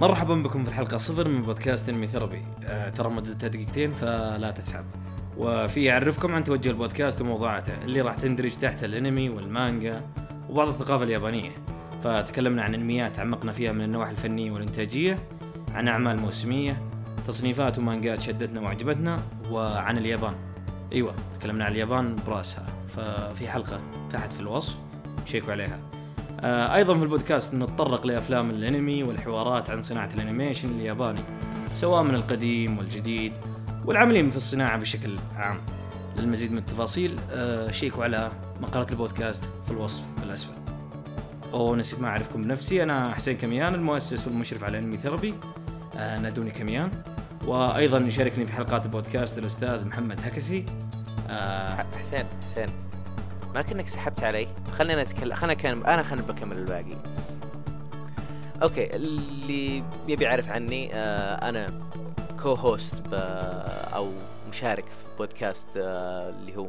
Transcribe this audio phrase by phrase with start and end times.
[0.00, 4.84] مرحبا بكم في الحلقة صفر من بودكاست انمي ثيرابي آه ترى مدتها دقيقتين فلا تسحب.
[5.36, 10.02] وفي أعرفكم عن توجه البودكاست وموضوعاته اللي راح تندرج تحت الانمي والمانجا
[10.50, 11.50] وبعض الثقافة اليابانية.
[12.02, 15.18] فتكلمنا عن انميات عمقنا فيها من النواحي الفنية والإنتاجية
[15.74, 16.82] عن أعمال موسمية
[17.26, 20.34] تصنيفات ومانجات شدتنا وعجبتنا وعن اليابان.
[20.92, 22.66] أيوه تكلمنا عن اليابان برأسها.
[22.88, 24.78] ففي حلقة تحت في الوصف
[25.26, 25.78] شيكوا عليها.
[26.44, 31.20] أيضا في البودكاست نتطرق لأفلام الأنمي والحوارات عن صناعة ال animation الياباني
[31.74, 33.32] سواء من القديم والجديد
[33.84, 35.56] والعاملين في الصناعة بشكل عام.
[36.16, 38.30] للمزيد من التفاصيل آه شيكوا على
[38.62, 40.52] مقالة البودكاست في الوصف الأسفل.
[41.52, 45.34] ونسيت ما أعرفكم بنفسي أنا حسين كميان المؤسس والمشرف على Anime Therapy.
[45.96, 46.90] آه نادوني كميان.
[47.46, 50.66] وأيضا يشاركني في حلقات البودكاست الأستاذ محمد هكسي.
[51.28, 52.68] آه حسين حسين.
[53.54, 54.48] ما كأنك سحبت علي.
[54.78, 56.96] خلينا نتكلم خلينا كان أنا خلينا بكمل الباقي.
[58.62, 61.66] okay اللي يبي يعرف عني آه أنا
[62.42, 63.02] co-host
[63.94, 64.12] أو
[64.48, 66.68] مشارك في بودكاست آه اللي هو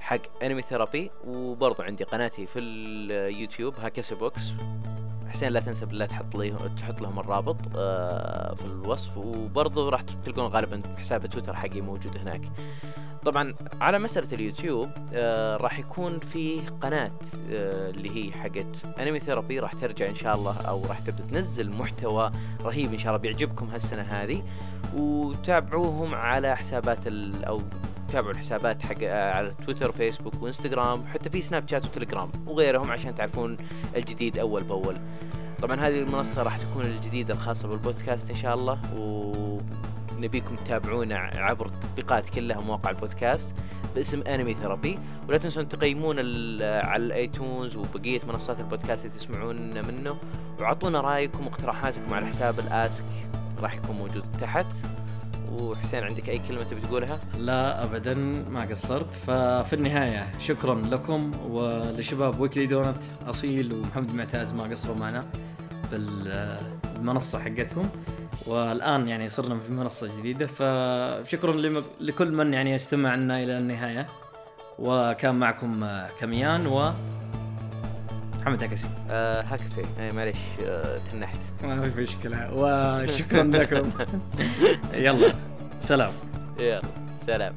[0.00, 4.42] حق Anime Therapy وبرضه عندي قناتي في اليوتيوب Hakasi Box
[5.28, 9.16] حسين لا تنسى بالله تحط لي تحط لهم الرابط آه في الوصف.
[9.16, 12.40] وبرضه راح تلقون غالبا حساب تويتر حقي موجود هناك.
[13.24, 17.10] طبعا على مسألة اليوتيوب آه راح يكون في قناة
[17.50, 21.70] آه اللي هي حقت Anime Therapy راح ترجع إن شاء الله أو راح تبدأ تنزل
[21.70, 22.30] محتوى
[22.62, 24.42] رهيب إن شاء الله بيعجبكم هالسنة هذه.
[24.96, 27.06] وتابعوهم على حسابات
[27.46, 27.60] أو
[28.12, 33.14] تابعوا الحسابات حق آه على تويتر وفيسبوك وإنستغرام حتى في سناب شات وتليجرام وغيرهم عشان
[33.14, 33.56] تعرفون
[33.96, 34.96] الجديد أول بأول.
[35.62, 39.24] طبعا هذه المنصة راح تكون الجديدة الخاصة بالبودكاست إن شاء الله و
[40.20, 43.48] نبيكم تتابعونا عبر التطبيقات كلها مواقع البودكاست
[43.94, 46.18] باسم Anime Therapy ولا تنسون تقيمون
[46.62, 50.16] على ال iTunes وبقية منصات البودكاست اللي تسمعون منه.
[50.60, 53.04] وعطونا رأيكم واقتراحاتكم على حساب ال Ask.
[53.60, 54.66] راح يكون موجود تحت.
[55.52, 58.14] وحسين عندك أي كلمة تبي تقولها؟ لا ابدا.
[58.50, 59.10] ما قصرت.
[59.10, 65.26] ففي النهاية شكرا لكم ولشباب Weekly Donut أصيل ومحمد معتاز ما قصروا معنا
[65.90, 67.88] بالمنصة حقتهم.
[68.46, 71.52] والآن يعني صرنا في منصة جديدة فشكرا
[72.00, 74.06] لكل من يعني استمع لنا إلى النهاية.
[74.78, 75.86] وكان معكم
[76.20, 76.92] كميان و
[78.40, 80.36] محمد هكسي آه هكسي اي معليش
[80.66, 81.38] آه تنحت.
[81.62, 82.54] ما في مشكلة.
[82.54, 83.90] وشكرا لكم.
[84.92, 85.32] يلا
[85.80, 86.12] سلام.
[86.58, 86.82] يلا
[87.26, 87.56] سلام.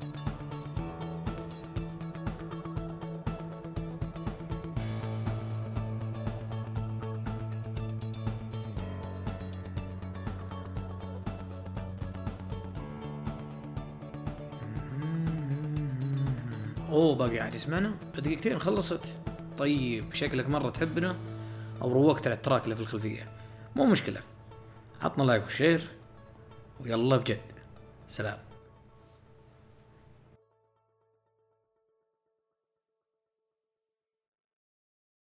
[16.90, 17.96] أوه باقي عاد يسمعنا.
[18.18, 19.02] دقيقتين خلصت.
[19.58, 21.16] طيب شكلك مرة تحبنا.
[21.82, 23.28] أو روقت على ال track اللي في الخلفية.
[23.76, 24.22] مو مشكلة.
[25.02, 25.88] عطنا like و share
[26.82, 27.42] ويلا بجد.
[28.08, 28.47] سلام.